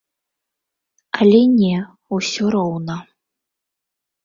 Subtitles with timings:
[1.19, 1.75] Але не,
[2.19, 2.95] усё роўна.